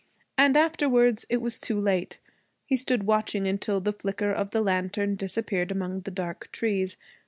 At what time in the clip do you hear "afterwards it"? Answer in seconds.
0.57-1.41